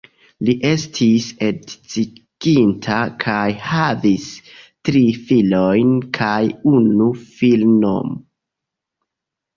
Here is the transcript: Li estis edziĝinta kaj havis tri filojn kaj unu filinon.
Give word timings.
Li 0.47 0.53
estis 0.67 1.27
edziĝinta 1.47 2.97
kaj 3.25 3.43
havis 3.67 4.27
tri 4.89 5.05
filojn 5.29 5.93
kaj 6.21 6.41
unu 6.75 7.11
filinon. 7.39 8.17